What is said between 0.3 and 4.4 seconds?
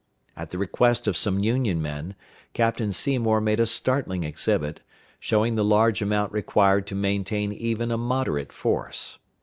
At the request of some Union men, Captain Seymour made a startling